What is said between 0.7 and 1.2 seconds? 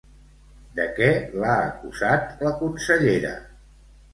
De què